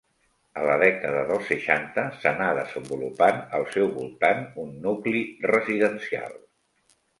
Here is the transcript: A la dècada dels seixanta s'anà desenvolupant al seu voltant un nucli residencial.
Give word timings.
A 0.59 0.61
la 0.67 0.77
dècada 0.83 1.19
dels 1.31 1.43
seixanta 1.49 2.05
s'anà 2.23 2.47
desenvolupant 2.61 3.45
al 3.59 3.67
seu 3.77 3.93
voltant 4.01 4.43
un 4.67 4.75
nucli 4.89 5.25
residencial. 5.55 6.37